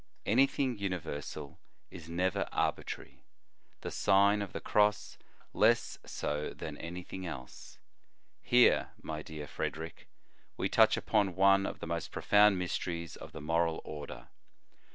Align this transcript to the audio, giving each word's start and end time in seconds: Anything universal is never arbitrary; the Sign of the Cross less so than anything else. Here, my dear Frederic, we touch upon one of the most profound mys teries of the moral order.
Anything 0.25 0.79
universal 0.79 1.59
is 1.91 2.09
never 2.09 2.47
arbitrary; 2.51 3.23
the 3.81 3.91
Sign 3.91 4.41
of 4.41 4.51
the 4.51 4.59
Cross 4.59 5.19
less 5.53 5.99
so 6.07 6.55
than 6.55 6.75
anything 6.75 7.23
else. 7.27 7.77
Here, 8.41 8.93
my 9.03 9.21
dear 9.21 9.45
Frederic, 9.45 10.07
we 10.57 10.69
touch 10.69 10.97
upon 10.97 11.35
one 11.35 11.67
of 11.67 11.81
the 11.81 11.85
most 11.85 12.09
profound 12.11 12.57
mys 12.57 12.79
teries 12.79 13.15
of 13.15 13.31
the 13.31 13.41
moral 13.41 13.79
order. 13.85 14.29